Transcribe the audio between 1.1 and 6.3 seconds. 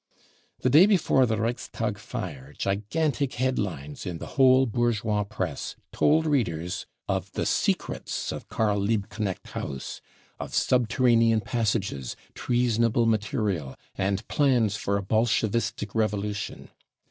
the Reichstag fire gigantic headlines in the whole bourgeois Press told